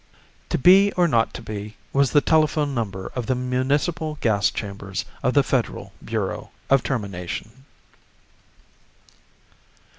[0.49, 5.05] "To be or not to be" was the telephone number of the municipal gas chambers
[5.21, 7.63] of the Federal Bureau of Termination.